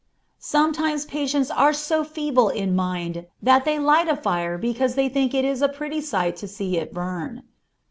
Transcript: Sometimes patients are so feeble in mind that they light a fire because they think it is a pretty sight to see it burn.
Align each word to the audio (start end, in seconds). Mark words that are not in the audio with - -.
Sometimes 0.39 1.05
patients 1.05 1.51
are 1.51 1.73
so 1.73 2.03
feeble 2.03 2.49
in 2.49 2.75
mind 2.75 3.27
that 3.39 3.65
they 3.65 3.77
light 3.77 4.07
a 4.07 4.15
fire 4.15 4.57
because 4.57 4.95
they 4.95 5.07
think 5.07 5.35
it 5.35 5.45
is 5.45 5.61
a 5.61 5.69
pretty 5.69 6.01
sight 6.01 6.35
to 6.37 6.47
see 6.47 6.75
it 6.75 6.91
burn. 6.91 7.43